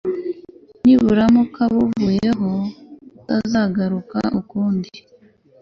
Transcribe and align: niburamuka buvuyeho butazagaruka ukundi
niburamuka 0.83 1.61
buvuyeho 1.73 2.49
butazagaruka 3.13 4.19
ukundi 4.39 4.89